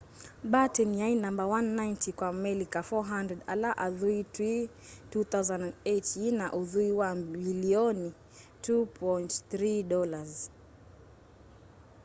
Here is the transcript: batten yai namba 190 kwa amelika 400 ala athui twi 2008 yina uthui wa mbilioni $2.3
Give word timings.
batten 0.51 0.93
yai 0.95 1.15
namba 1.15 1.43
190 1.45 2.11
kwa 2.13 2.27
amelika 2.27 2.79
400 2.81 3.37
ala 3.53 3.69
athui 3.77 4.23
twi 4.33 4.69
2008 5.13 6.19
yina 6.21 6.45
uthui 6.59 6.91
wa 6.91 7.15
mbilioni 7.15 8.13
$2.3 8.63 10.25